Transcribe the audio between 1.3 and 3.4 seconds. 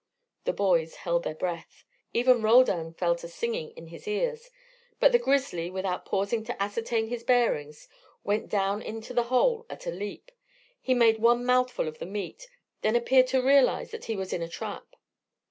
breath. Even Roldan felt a